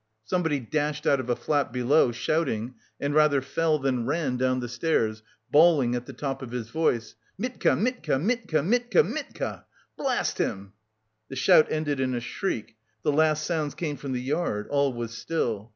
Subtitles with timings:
[0.25, 4.67] Somebody dashed out of a flat below, shouting, and rather fell than ran down the
[4.67, 7.13] stairs, bawling at the top of his voice.
[7.37, 7.75] "Mitka!
[7.75, 8.17] Mitka!
[8.17, 8.63] Mitka!
[8.63, 9.03] Mitka!
[9.03, 9.65] Mitka!
[9.97, 10.73] Blast him!"
[11.29, 15.11] The shout ended in a shriek; the last sounds came from the yard; all was
[15.15, 15.69] still.